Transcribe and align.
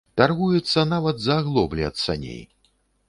Таргуецца 0.19 0.85
нават 0.93 1.21
за 1.25 1.37
аглоблі 1.43 1.87
ад 1.91 2.01
саней. 2.05 2.41